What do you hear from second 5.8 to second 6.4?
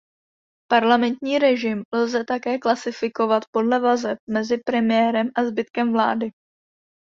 vlády.